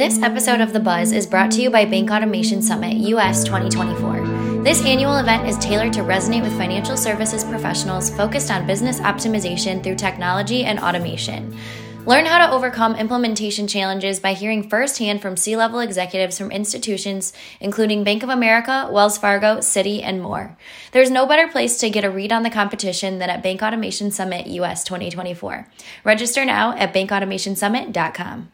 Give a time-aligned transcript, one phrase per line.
[0.00, 4.62] This episode of The Buzz is brought to you by Bank Automation Summit US 2024.
[4.64, 9.84] This annual event is tailored to resonate with financial services professionals focused on business optimization
[9.84, 11.54] through technology and automation.
[12.06, 17.34] Learn how to overcome implementation challenges by hearing firsthand from C level executives from institutions
[17.60, 20.56] including Bank of America, Wells Fargo, Citi, and more.
[20.92, 24.10] There's no better place to get a read on the competition than at Bank Automation
[24.10, 25.68] Summit US 2024.
[26.04, 28.50] Register now at bankautomationsummit.com.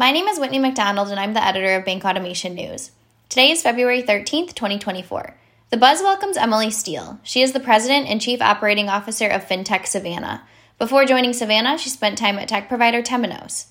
[0.00, 2.90] My name is Whitney McDonald, and I'm the editor of Bank Automation News.
[3.28, 5.36] Today is February 13th, 2024.
[5.68, 7.20] The Buzz welcomes Emily Steele.
[7.22, 10.40] She is the president and chief operating officer of FinTech Savana.
[10.78, 13.66] Before joining Savana, she spent time at tech provider Temenos.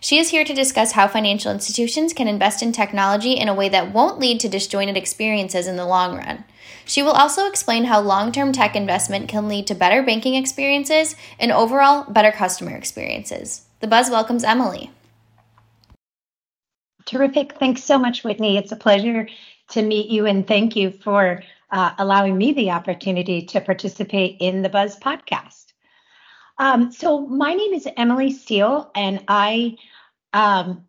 [0.00, 3.68] She is here to discuss how financial institutions can invest in technology in a way
[3.68, 6.44] that won't lead to disjointed experiences in the long run.
[6.86, 11.14] She will also explain how long term tech investment can lead to better banking experiences
[11.38, 13.66] and overall better customer experiences.
[13.80, 14.90] The Buzz welcomes Emily.
[17.06, 17.58] Terrific.
[17.58, 18.56] Thanks so much, Whitney.
[18.56, 19.28] It's a pleasure
[19.70, 24.62] to meet you, and thank you for uh, allowing me the opportunity to participate in
[24.62, 25.72] the Buzz podcast.
[26.58, 29.76] Um, so, my name is Emily Steele, and I
[30.32, 30.86] um,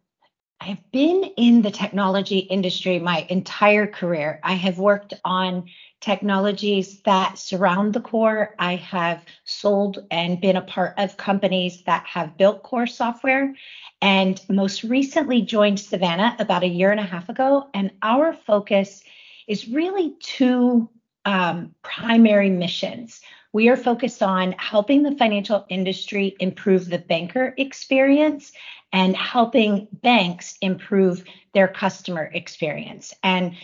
[0.61, 4.39] I have been in the technology industry my entire career.
[4.43, 5.65] I have worked on
[6.01, 8.55] technologies that surround the core.
[8.59, 13.55] I have sold and been a part of companies that have built core software
[14.01, 17.69] and most recently joined Savana about a year and a half ago.
[17.73, 19.03] And our focus
[19.47, 20.89] is really two
[21.25, 23.21] um, primary missions.
[23.51, 28.51] We are focused on helping the financial industry improve the banker experience
[28.91, 33.13] and helping banks improve their customer experience.
[33.23, 33.55] And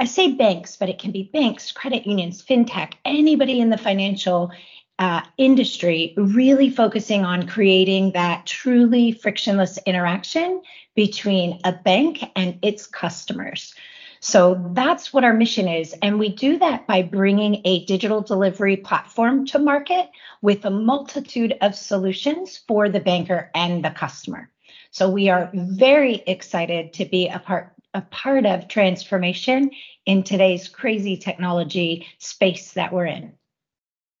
[0.00, 4.50] I say banks, but it can be banks, credit unions, fintech, anybody in the financial
[4.98, 10.62] uh, industry really focusing on creating that truly frictionless interaction
[10.94, 13.74] between a bank and its customers.
[14.20, 15.94] So that's what our mission is.
[16.00, 20.08] And we do that by bringing a digital delivery platform to market
[20.40, 24.50] with a multitude of solutions for the banker and the customer.
[24.92, 29.70] So we are very excited to be a part a part of transformation
[30.06, 33.32] in today's crazy technology space that we're in.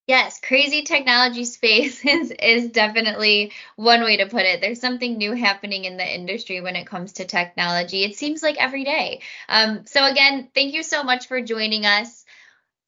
[0.06, 4.60] Yes, crazy technology space is, is definitely one way to put it.
[4.60, 8.02] There's something new happening in the industry when it comes to technology.
[8.02, 9.20] It seems like every day.
[9.48, 12.24] Um, so, again, thank you so much for joining us.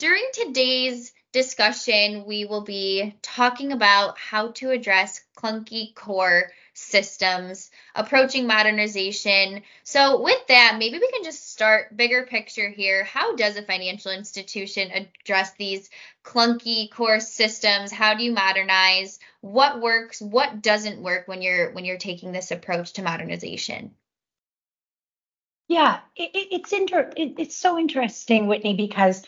[0.01, 6.51] During today's discussion, we will be talking about how to address clunky core
[6.83, 9.63] systems, approaching modernization.
[9.85, 13.05] So, with that, maybe we can just start bigger picture here.
[13.05, 15.89] How does a financial institution address these
[16.25, 17.93] clunky core systems?
[17.93, 19.19] How do you modernize?
[19.41, 20.21] What works?
[20.21, 23.95] What doesn't work when you're when you're taking this approach to modernization?
[25.69, 29.25] Yeah, it, it's inter- it, it's so interesting, Whitney, because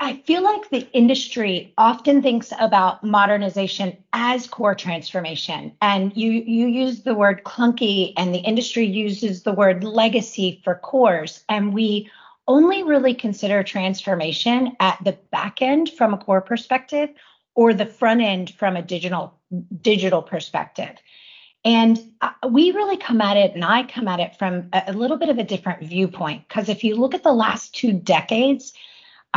[0.00, 5.72] I feel like the industry often thinks about modernization as core transformation.
[5.80, 10.74] And you you use the word clunky and the industry uses the word legacy for
[10.74, 11.44] cores.
[11.48, 12.10] And we
[12.46, 17.10] only really consider transformation at the back end from a core perspective
[17.54, 19.34] or the front end from a digital
[19.80, 20.96] digital perspective.
[21.64, 25.16] And uh, we really come at it, and I come at it from a, little
[25.16, 26.46] bit of a different viewpoint.
[26.48, 28.72] Because if you look at the last two decades,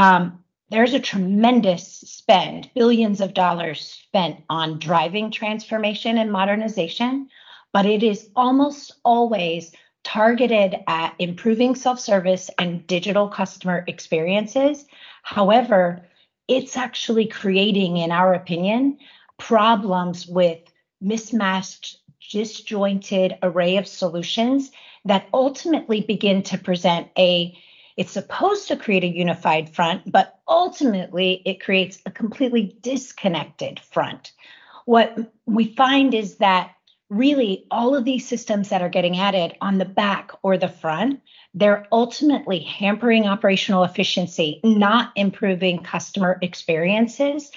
[0.01, 7.29] um, there's a tremendous spend, billions of dollars spent on driving transformation and modernization,
[7.71, 9.71] but it is almost always
[10.03, 14.85] targeted at improving self service and digital customer experiences.
[15.21, 16.03] However,
[16.47, 18.97] it's actually creating, in our opinion,
[19.37, 20.61] problems with
[20.99, 21.97] mismatched,
[22.31, 24.71] disjointed array of solutions
[25.05, 27.55] that ultimately begin to present a
[28.01, 34.31] it's supposed to create a unified front, but ultimately it creates a completely disconnected front.
[34.85, 35.15] What
[35.45, 36.71] we find is that
[37.11, 41.21] really all of these systems that are getting added on the back or the front,
[41.53, 47.51] they're ultimately hampering operational efficiency, not improving customer experiences.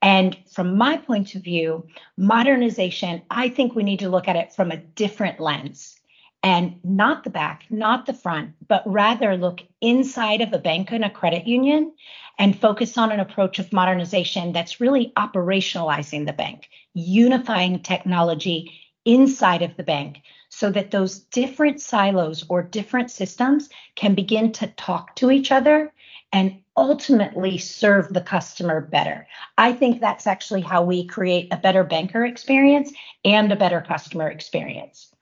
[0.00, 1.86] And from my point of view,
[2.16, 5.99] modernization, I think we need to look at it from a different lens
[6.42, 11.04] and not the back, not the front, but rather look inside of a bank and
[11.04, 11.92] a credit union
[12.38, 18.72] and focus on an approach of modernization that's really operationalizing the bank, unifying technology
[19.04, 24.66] inside of the bank so that those different silos or different systems can begin to
[24.66, 25.92] talk to each other
[26.32, 29.26] and ultimately serve the customer better.
[29.58, 32.92] I think that's actually how we create a better banker experience
[33.24, 35.14] and a better customer experience.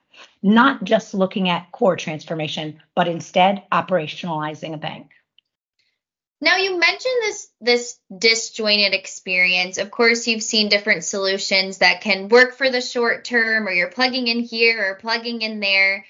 [0.42, 5.10] Not just looking at core transformation, but instead operationalizing a bank.
[6.40, 9.78] Now you mentioned this this disjointed experience.
[9.78, 13.90] Of course, you've seen different solutions that can work for the short term or you're
[13.90, 16.06] plugging in here or plugging in there.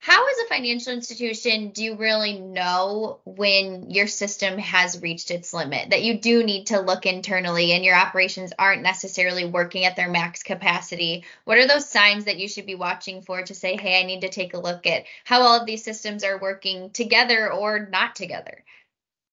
[0.00, 5.52] How as a financial institution do you really know when your system has reached its
[5.52, 9.96] limit that you do need to look internally and your operations aren't necessarily working at
[9.96, 11.24] their max capacity?
[11.44, 14.20] What are those signs that you should be watching for to say, "Hey, I need
[14.20, 18.14] to take a look at how all of these systems are working together or not
[18.14, 18.64] together?"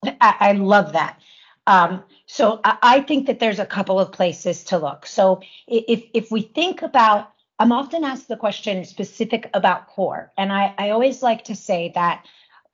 [0.03, 1.19] I, I love that.
[1.67, 5.05] Um, so I, I, think that there's a couple of places to look.
[5.05, 10.51] So if if we think about, I'm often asked the question specific about core, and
[10.51, 12.25] I, I always like to say that,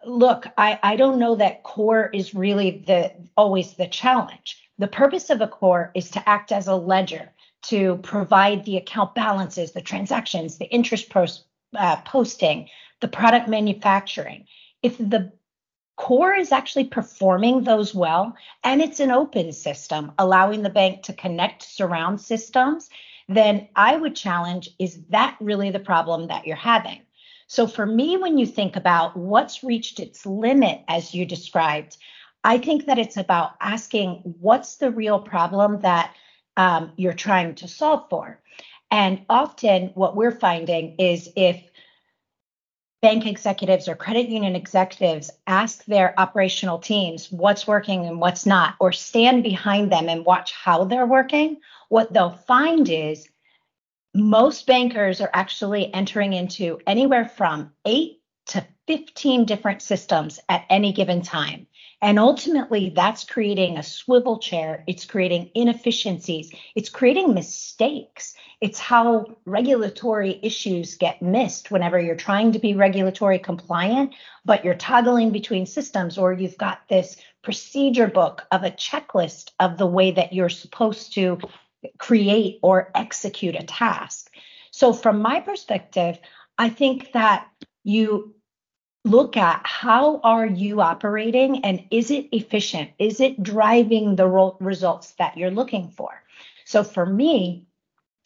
[0.05, 4.57] look, I, I don't know that core is really the always the challenge.
[4.79, 7.31] The purpose of a core is to act as a ledger
[7.63, 11.11] to provide the account balances, the transactions, the interest
[11.75, 12.69] uh, posting,
[13.01, 14.47] the product manufacturing.
[14.81, 15.31] If the
[16.01, 21.13] Core is actually performing those well, and it's an open system, allowing the bank to
[21.13, 22.89] connect surround systems.
[23.33, 27.01] Then I would challenge is that really the problem that you're having?
[27.47, 31.97] So, for me, when you think about what's reached its limit, as you described,
[32.43, 36.15] I think that it's about asking what's the real problem that
[36.57, 38.39] um, you're trying to solve for.
[38.89, 41.70] And often, what we're finding is if
[43.01, 48.75] bank executives or credit union executives ask their operational teams what's working and what's not,
[48.79, 51.57] or stand behind them and watch how they're working,
[51.89, 53.27] what they'll find is
[54.13, 58.20] most bankers are actually entering into anywhere from eight
[58.51, 61.67] to 15 different systems at any given time.
[62.03, 64.83] And ultimately, that's creating a swivel chair.
[64.87, 66.51] It's creating inefficiencies.
[66.75, 68.33] It's creating mistakes.
[68.59, 74.73] It's how regulatory issues get missed whenever you're trying to be regulatory compliant, but you're
[74.73, 80.09] toggling between systems, or you've got this procedure book of a checklist of the way
[80.11, 81.37] that you're supposed to
[81.99, 84.31] create or execute a task.
[84.71, 86.19] So, from my perspective,
[86.57, 87.47] I think that
[87.83, 88.33] you
[89.03, 92.91] look at how are you operating and is it efficient?
[92.99, 94.27] Is it driving the
[94.59, 96.09] results that you're looking for?
[96.65, 97.65] So for me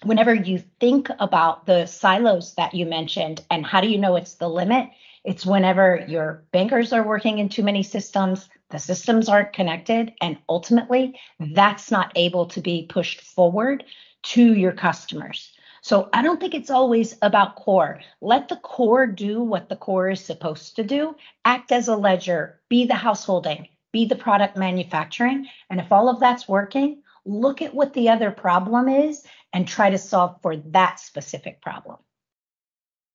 [0.04, 4.36] whenever you think about the silos that you mentioned and how do you know it's
[4.36, 4.90] the limit
[5.24, 10.38] it's whenever your bankers are working in too many systems the systems aren't connected and
[10.50, 11.18] ultimately
[11.54, 13.84] that's not able to be pushed forward
[14.22, 15.55] to your customers
[15.86, 18.02] so I don't think it's always about core.
[18.20, 21.16] Let the core do what the core is supposed to do,
[21.46, 25.48] act as a ledger, be the householding, be the product manufacturing.
[25.70, 29.92] And if all of that's working, look at what the other problem is and try
[29.92, 31.98] to solve for that specific problem.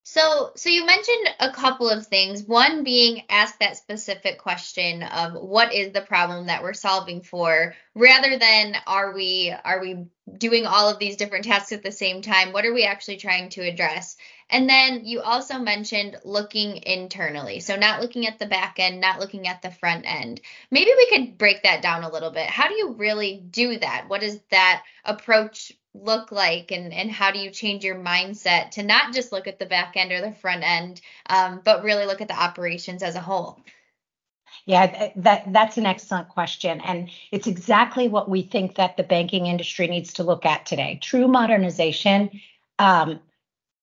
[0.03, 2.43] So, so you mentioned a couple of things.
[2.43, 7.75] One being ask that specific question of what is the problem that we're solving for,
[7.95, 10.07] rather than are we are we
[10.39, 12.53] doing all of these different tasks at the same time?
[12.53, 14.17] What are we actually trying to address?
[14.49, 17.61] And then you also mentioned looking internally.
[17.61, 20.41] So not looking at the back end, not looking at the front end.
[20.71, 22.47] Maybe we could break that down a little bit.
[22.47, 24.07] How do you really do that?
[24.09, 28.83] What does that approach look like and, and how do you change your mindset to
[28.83, 32.21] not just look at the back end or the front end, um, but really look
[32.21, 33.61] at the operations as a whole?
[34.67, 39.47] Yeah, that that's an excellent question, and it's exactly what we think that the banking
[39.47, 40.99] industry needs to look at today.
[41.01, 42.41] True modernization
[42.79, 43.21] um,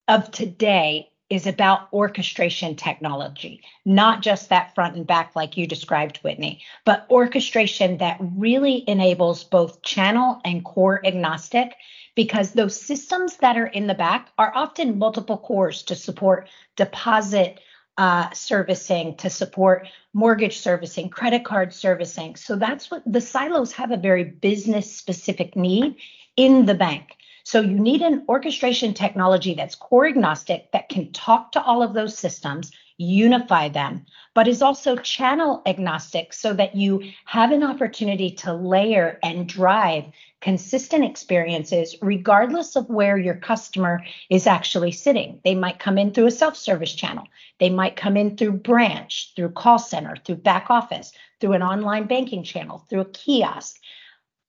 [0.06, 6.18] of today is about orchestration technology, not just that front and back like you described,
[6.18, 11.74] Whitney, but orchestration that really enables both channel and core agnostic
[12.14, 17.60] because those systems that are in the back are often multiple cores to support deposit
[17.98, 22.36] uh, servicing, to support mortgage servicing, credit card servicing.
[22.36, 25.96] So that's what the silos have a very business specific need
[26.36, 27.17] in the bank.
[27.48, 31.94] So you need an orchestration technology that's core agnostic that can talk to all of
[31.94, 38.32] those systems, unify them, but is also channel agnostic so that you have an opportunity
[38.32, 40.04] to layer and drive
[40.42, 45.40] consistent experiences regardless of where your customer is actually sitting.
[45.42, 47.26] They might come in through a self-service channel.
[47.60, 52.08] They might come in through branch, through call center, through back office, through an online
[52.08, 53.80] banking channel, through a kiosk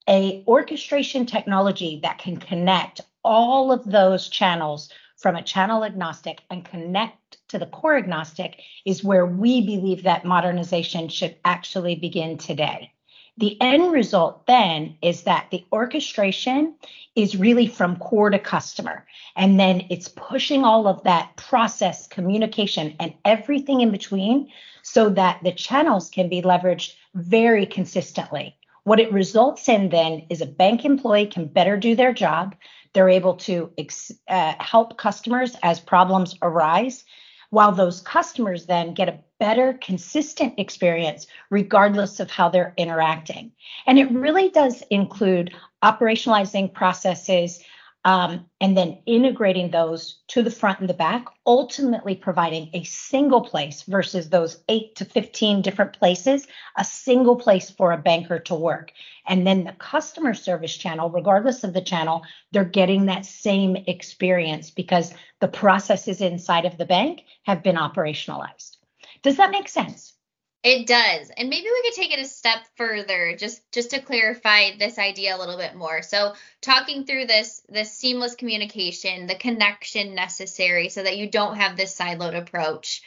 [0.10, 6.66] a orchestration technology that can connect all of those channels from a channel agnostic and
[6.66, 12.92] connect to the core agnostic is where we believe that modernization should actually begin today.
[13.38, 16.76] The end result then is that the orchestration
[17.16, 19.06] is really from core to customer.
[19.36, 24.52] And then it's pushing all of that process, communication, and everything in between
[24.82, 28.59] so that the channels can be leveraged very consistently.
[28.84, 32.56] What it results in then is a bank employee can better do their job.
[32.94, 37.04] They're able to ex- uh, help customers as problems arise,
[37.50, 43.52] while those customers then get a better, consistent experience regardless of how they're interacting.
[43.88, 47.64] And it really does include operationalizing processes,
[48.10, 53.42] um, and then integrating those to the front and the back, ultimately providing a single
[53.42, 58.56] place versus those eight to 15 different places, a single place for a banker to
[58.56, 58.92] work.
[59.28, 64.72] And then the customer service channel, regardless of the channel, they're getting that same experience
[64.72, 68.78] because the processes inside of the bank have been operationalized.
[69.22, 70.16] Does that make sense?
[70.62, 71.32] It does.
[71.38, 75.36] And maybe we could take it a step further just just to clarify this idea
[75.36, 76.02] a little bit more.
[76.02, 81.78] So, talking through this this seamless communication, the connection necessary so that you don't have
[81.78, 83.02] this siloed approach.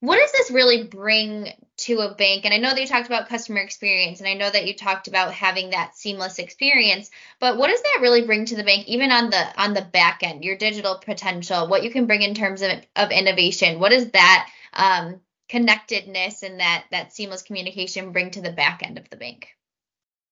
[0.00, 2.44] What does this really bring to a bank?
[2.44, 5.08] And I know that you talked about customer experience and I know that you talked
[5.08, 9.12] about having that seamless experience, but what does that really bring to the bank even
[9.12, 12.62] on the on the back end, your digital potential, what you can bring in terms
[12.62, 13.78] of, of innovation?
[13.78, 15.20] What does that um,
[15.50, 19.48] connectedness and that that seamless communication bring to the back end of the bank.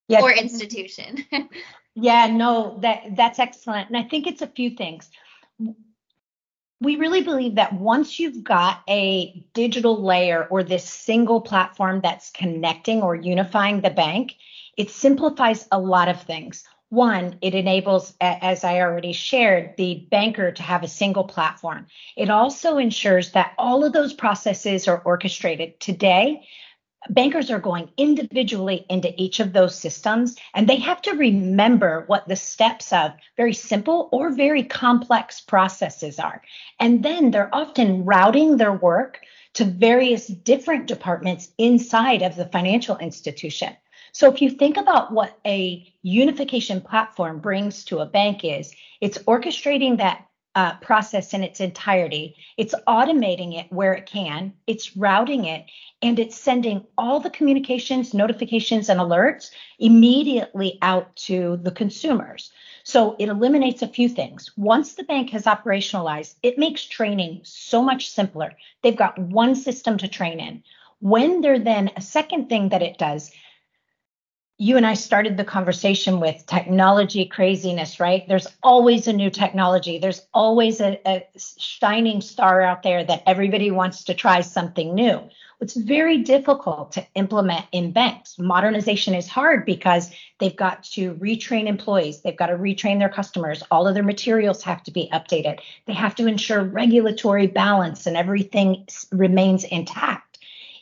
[0.06, 0.22] Yeah.
[0.22, 1.26] or institution.
[2.00, 3.88] Yeah no that that's excellent.
[3.88, 5.10] And i think it's a few things.
[6.80, 12.30] We really believe that once you've got a digital layer or this single platform that's
[12.30, 14.36] connecting or unifying the bank
[14.76, 20.52] it simplifies a lot of things one, it enables, as I already shared, the banker
[20.52, 21.86] to have a single platform.
[22.16, 25.80] It also ensures that all of those processes are orchestrated.
[25.80, 26.46] Today,
[27.10, 32.26] bankers are going individually into each of those systems and they have to remember what
[32.26, 36.42] the steps of very simple or very complex processes are.
[36.80, 39.20] And then they're often routing their work
[39.54, 43.76] to various different departments inside of the financial institution.
[44.12, 49.18] So if you think about what a unification platform brings to a bank is, it's
[49.18, 50.24] orchestrating that
[50.54, 52.34] uh, process in its entirety.
[52.56, 54.52] It's automating it where it can.
[54.66, 55.66] It's routing it,
[56.02, 62.50] and it's sending all the communications, notifications, and alerts immediately out to the consumers.
[62.82, 64.50] So it eliminates a few things.
[64.56, 68.52] Once the bank has operationalized, it makes training so much simpler.
[68.82, 70.64] They've got one system to train in.
[71.00, 73.30] When they're then a second thing that it does,
[74.60, 78.26] you and I started the conversation with technology craziness, right?
[78.26, 79.98] There's always a new technology.
[79.98, 85.22] There's always a, a, shining star out there that everybody wants to try something new.
[85.60, 88.36] It's very difficult to implement in banks.
[88.38, 93.62] Modernization is hard because they've got to retrain employees, they've got to retrain their customers,
[93.70, 95.58] all of their materials have to be updated.
[95.86, 100.27] They have to ensure regulatory balance and everything remains intact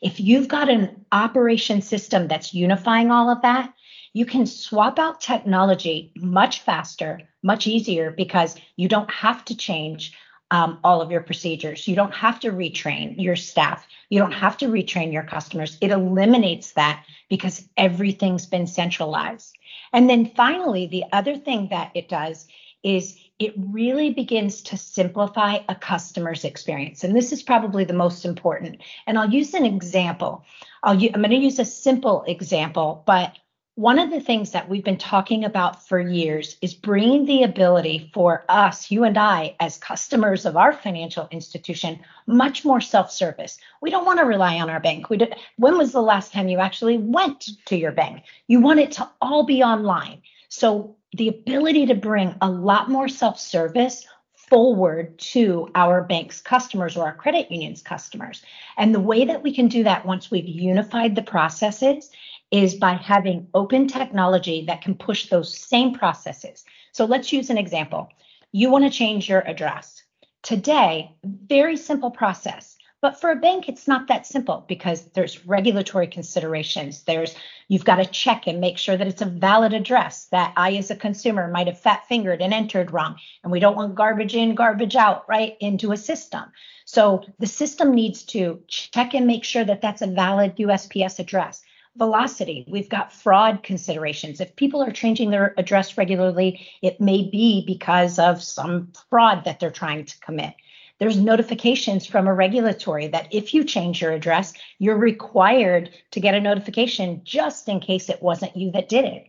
[0.03, 3.73] if you've got an operation system that's unifying all of that,
[4.13, 10.15] you can swap out technology much faster, much easier because you don't have to change
[10.51, 11.89] um, all of your procedures.
[11.89, 13.87] You don't have to retrain your staff.
[14.11, 15.77] You don't have to retrain your customers.
[15.81, 19.57] It eliminates that because everything's been centralized.
[19.93, 22.47] And then finally, the other thing that it does
[22.83, 27.05] is it really begins to simplify a customer's experience.
[27.05, 28.81] And this is probably the most important.
[29.07, 30.45] And I'll use an example.
[30.83, 33.37] I'll, I'm going to use a simple example, but
[33.75, 38.11] one of the things that we've been talking about for years is bringing the ability
[38.15, 43.59] for us, you and I, as customers of our financial institution, much more self-service.
[43.83, 45.11] We don't want to rely on our bank.
[45.11, 45.19] We
[45.57, 48.23] when was the last time you actually went to your bank?
[48.47, 50.23] You want it to all be online.
[50.49, 56.97] So the ability to bring a lot more self service forward to our bank's customers
[56.97, 58.43] or our credit union's customers.
[58.77, 62.11] And the way that we can do that once we've unified the processes
[62.53, 66.65] is by having open technology that can push those same processes.
[66.93, 68.09] So let's use an example.
[68.53, 70.03] You want to change your address.
[70.43, 72.76] Today, very simple process.
[73.03, 77.03] But for a bank, it's not that simple because there's regulatory considerations.
[77.05, 77.37] There's
[77.69, 80.91] you've got to check and make sure that it's a valid address that I, as
[80.91, 83.17] a consumer, might have fat fingered and entered wrong.
[83.43, 86.45] And we don't want garbage in, garbage out, right, into a system.
[86.87, 91.63] So the system needs to check and make sure that that's a valid USPS address.
[91.97, 92.67] velocity.
[92.69, 94.41] We've got fraud considerations.
[94.41, 99.61] If people are changing their address regularly, it may be because of some fraud that
[99.61, 100.55] they're trying to commit.
[100.99, 106.35] There's notifications from a regulatory that if you change your address, you're required to get
[106.35, 109.27] a notification just in case it wasn't you that did it.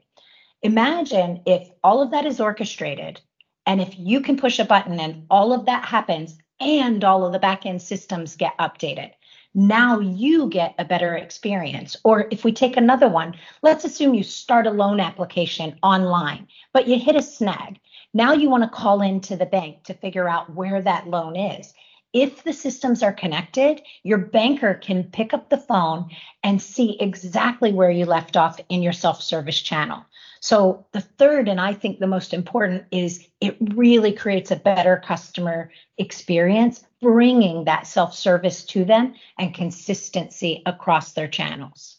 [0.61, 3.19] Imagine if all of that is orchestrated
[3.65, 7.33] and if you can push a button and all of that happens and all of
[7.33, 9.11] the backend systems get updated.
[9.53, 11.97] Now you get a better experience.
[12.03, 16.87] Or if we take another one, let's assume you start a loan application online, but
[16.87, 17.79] you hit a snag.
[18.13, 21.73] Now you want to call into the bank to figure out where that loan is.
[22.13, 26.09] If the systems are connected, your banker can pick up the phone
[26.41, 30.05] and see exactly where you left off in your self service channel.
[30.39, 35.01] So, the third, and I think the most important, is it really creates a better
[35.03, 41.96] customer experience, bringing that self service to them and consistency across their channels.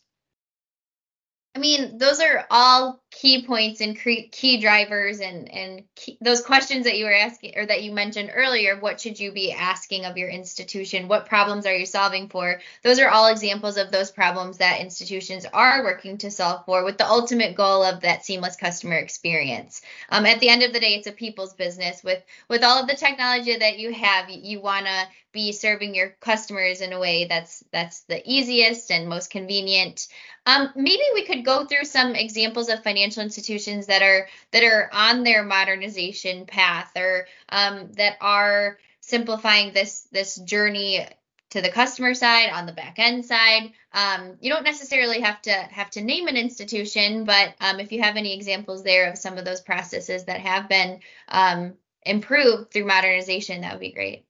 [1.59, 6.85] I mean, those are all key points and key drivers and and key, those questions
[6.85, 10.17] that you were asking or that you mentioned earlier what should you be asking of
[10.17, 11.09] your institution?
[11.09, 12.61] What problems are you solving for?
[12.85, 16.97] Those are all examples of those problems that institutions are working to solve for with
[16.97, 19.83] the ultimate goal of that seamless customer experience.
[20.11, 22.05] Um, at the end of the day it's a people's business.
[22.05, 25.95] With with all of the technology that you have you, you want to be serving
[25.95, 30.09] your customers in a way that's that's the easiest and most convenient.
[30.47, 34.91] Um, maybe we could go through some examples of financial institutions that are that are
[34.93, 41.07] on their modernization path or um, that are simplifying this this journey
[41.51, 43.73] to the customer side on the back end side.
[43.93, 48.03] Um, you don't necessarily have to have to name an institution but um, if you
[48.03, 52.87] have any examples there of some of those processes that have been um, improved through
[52.87, 54.25] modernization that would be great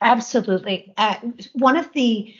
[0.00, 1.16] absolutely uh,
[1.52, 2.34] one of the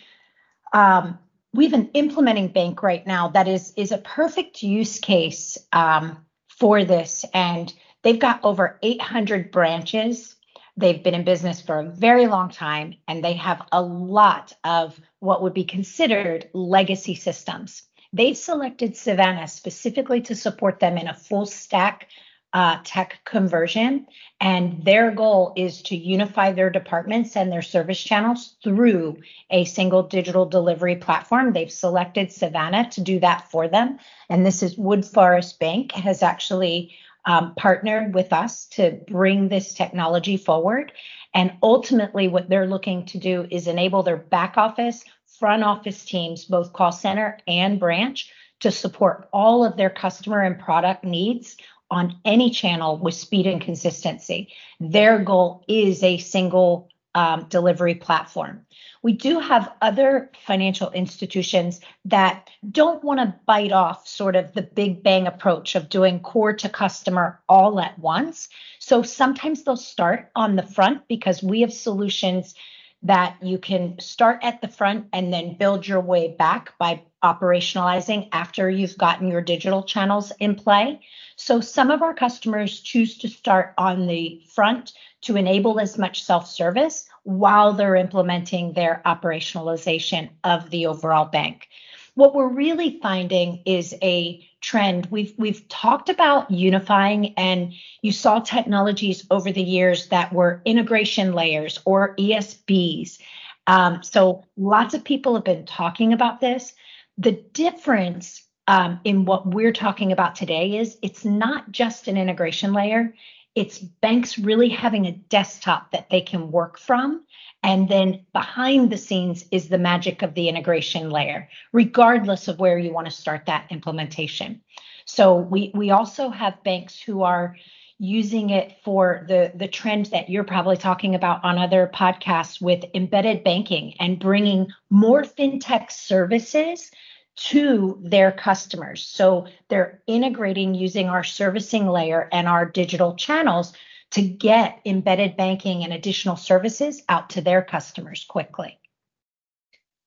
[0.73, 1.19] um,
[1.53, 6.25] we have an implementing bank right now that is is a perfect use case um,
[6.49, 10.37] for this, and they've got over 800 branches.
[10.77, 14.99] They've been in business for a very long time, and they have a lot of
[15.19, 17.83] what would be considered legacy systems.
[18.13, 22.09] They've selected Savana specifically to support them in a full stack
[22.53, 24.07] uh, tech conversion.
[24.41, 29.19] And their goal is to unify their departments and their service channels through
[29.51, 31.53] a single digital delivery platform.
[31.53, 33.99] They've selected Savana to do that for them.
[34.29, 36.95] And this is Woodforest Bank has actually
[37.27, 40.93] um, partnered with us to bring this technology forward.
[41.35, 45.05] And ultimately, what they're looking to do is enable their back office,
[45.39, 50.59] front office teams, both call center and branch, to support all of their customer and
[50.59, 51.57] product needs
[51.91, 54.53] on any channel with speed and consistency.
[54.79, 58.67] Their goal is a single um, delivery platform.
[59.03, 64.63] We do have other financial institutions that don't want to bite off sort of the
[64.63, 68.49] big bang approach of doing core to customer all at once.
[68.79, 72.55] So sometimes they'll start on the front because we have solutions
[73.03, 78.29] that you can start at the front and then build your way back by operationalizing
[78.33, 81.01] after you've gotten your digital channels in play.
[81.37, 86.25] So some of our customers choose to start on the front to enable as much
[86.25, 91.69] self-service while they're implementing their operationalization of the overall bank.
[92.15, 95.07] What we're really finding is a trend.
[95.07, 101.33] We've we've talked about unifying and you saw technologies over the years that were integration
[101.33, 103.19] layers or ESBs.
[103.67, 106.75] Um, so lots of people have been talking about this.
[107.21, 112.73] The difference um, in what we're talking about today is it's not just an integration
[112.73, 113.15] layer.
[113.55, 117.27] It's banks really having a desktop that they can work from.
[117.63, 122.79] And then behind the scenes is the magic of the integration layer, regardless of where
[122.79, 124.63] you want to start that implementation.
[125.05, 127.55] So we, we also have banks who are
[127.99, 132.83] using it for the, the trend that you're probably talking about on other podcasts with
[132.95, 136.91] embedded banking and bringing more fintech services
[137.37, 139.05] to their customers.
[139.05, 143.73] So they're integrating using our servicing layer and our digital channels
[144.11, 148.79] to get embedded banking and additional services out to their customers quickly.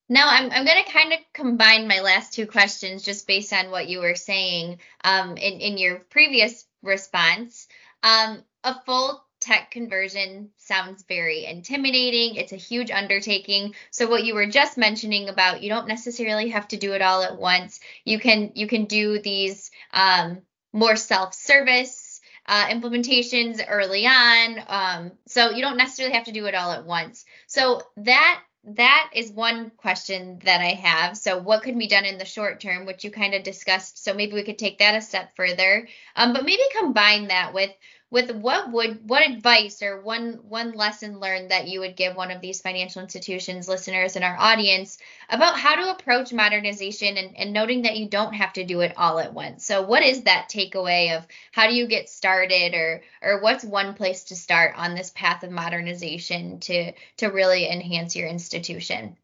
[0.10, 3.72] Now, I'm, I'm going to kind of combine my last two questions just based on
[3.72, 7.68] what you were saying um, in, in your previous response.
[8.04, 12.36] Um, a full tech conversion sounds very intimidating.
[12.36, 13.76] It's a huge undertaking.
[13.92, 17.22] So what you were just mentioning about you don't necessarily have to do it all
[17.24, 17.80] at once.
[18.06, 24.60] You can you can do these um, more self-service uh, implementations early on.
[24.68, 27.26] Um, so you don't necessarily have to do it all at once.
[27.48, 31.18] So that that is one question that I have.
[31.18, 34.02] So, what could be done in the short term, which you kind of discussed?
[34.02, 35.88] So, maybe we could take that a step further.
[36.16, 37.72] Um, but maybe combine that with
[38.14, 42.30] with what would what advice or one one lesson learned that you would give one
[42.30, 45.00] of these financial institutions listeners in our audience
[45.30, 48.94] about how to approach modernization and, and noting that you don't have to do it
[48.98, 49.66] all at once?
[49.66, 53.96] So what is that takeaway of how do you get started or or what's one
[53.96, 59.18] place to start on this path of modernization to to really enhance your institution?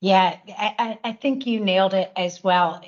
[0.00, 2.82] Yeah i, I think you nailed it as well.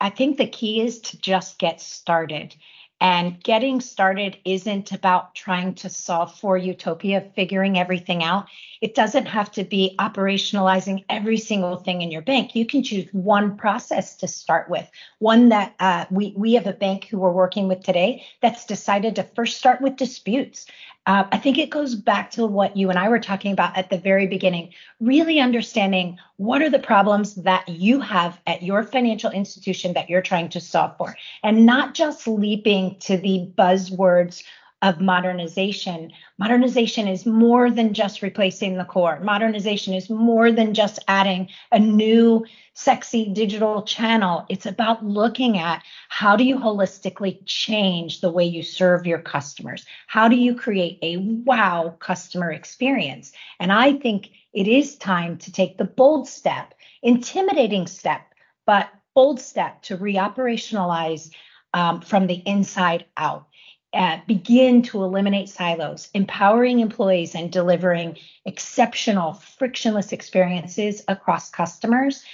[0.00, 2.54] I think the key is to just get started
[3.02, 8.46] and getting started isn't about trying to solve for utopia, figuring everything out.
[8.82, 12.56] It doesn't have to be operationalizing every single thing in your bank.
[12.56, 14.90] You can choose one process to start with,
[15.20, 19.14] one that uh, we, we have a bank who we're working with today that's decided
[19.16, 20.66] to first start with disputes.
[21.06, 23.90] Uh, I think it goes back to what you and I were talking about at
[23.90, 29.30] the very beginning, really understanding what are the problems that you have at your financial
[29.30, 34.42] institution that you're trying to solve for, and not just leaping to the buzzwords
[34.82, 36.12] of modernization.
[36.38, 39.20] Modernization is more than just replacing the core.
[39.20, 44.44] Modernization is more than just adding a new sexy digital channel.
[44.48, 49.86] It's about looking at how do you holistically change the way you serve your customers?
[50.08, 53.32] How do you create a wow customer experience?
[53.60, 58.22] And I think it is time to take the bold step, intimidating step,
[58.66, 61.30] but bold step to reoperationalize
[61.74, 63.46] um, from the inside out
[63.94, 72.24] uh, begin to eliminate silos, empowering employees and delivering exceptional, frictionless experiences across customers.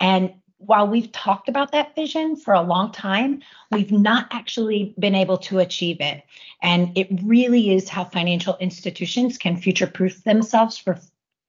[0.00, 5.14] And while we've talked about that vision for a long time, we've not actually been
[5.14, 6.22] able to achieve it.
[6.62, 10.98] And it really is how financial institutions can future proof themselves for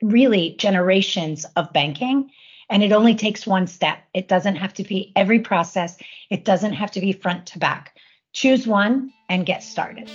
[0.01, 2.31] really generations of banking.
[2.69, 3.99] And it only takes one step.
[4.13, 5.97] It doesn't have to be every process,
[6.29, 7.95] it doesn't have to be front to back.
[8.33, 10.09] Choose one and get started.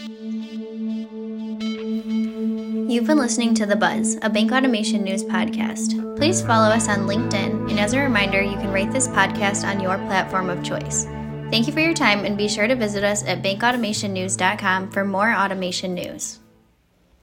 [2.91, 6.17] You've been listening to The Buzz, a bank automation news podcast.
[6.17, 9.81] Please follow us on LinkedIn, and as a reminder, you can rate this podcast on
[9.81, 11.07] your platform of choice.
[11.51, 15.35] Thank you for your time, and be sure to visit us at bankautomationnews.com for more
[15.35, 16.39] automation news.